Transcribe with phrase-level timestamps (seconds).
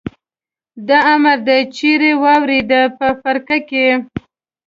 [0.87, 3.87] دا امر دې چېرې واورېد؟ په فرقه کې.